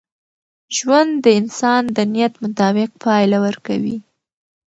ژوند 0.77 1.11
د 1.23 1.27
انسان 1.39 1.81
د 1.95 1.97
نیت 2.13 2.33
مطابق 2.43 2.89
پایله 3.03 3.37
ورکوي. 3.45 3.97